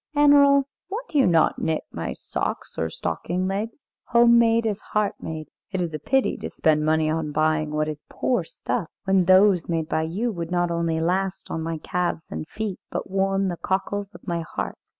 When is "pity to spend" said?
5.99-6.83